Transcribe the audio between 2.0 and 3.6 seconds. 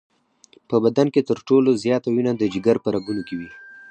وینه د جگر په رګونو کې وي.